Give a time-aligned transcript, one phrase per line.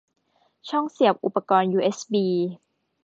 [0.69, 2.27] ช่องเสียบอุปกรณ์ยูเอสบี